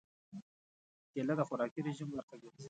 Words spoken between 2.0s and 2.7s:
برخه ګرځي.